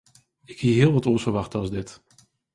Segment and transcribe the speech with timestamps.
[0.45, 1.89] Ik hie hiel wat oars ferwachte as dit.